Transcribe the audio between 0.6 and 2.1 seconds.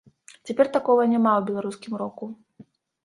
такога няма ў беларускім